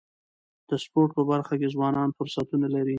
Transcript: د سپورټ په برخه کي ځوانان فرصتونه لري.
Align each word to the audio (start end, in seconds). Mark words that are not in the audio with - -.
د 0.69 0.71
سپورټ 0.83 1.09
په 1.17 1.23
برخه 1.31 1.53
کي 1.59 1.67
ځوانان 1.75 2.09
فرصتونه 2.17 2.67
لري. 2.75 2.89